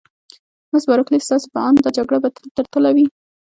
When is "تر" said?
2.55-2.65